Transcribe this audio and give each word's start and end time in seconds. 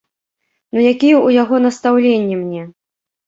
Ну 0.77 0.85
якія 0.93 1.15
ў 1.17 1.37
яго 1.41 1.55
настаўленні 1.67 2.35
мне? 2.43 2.63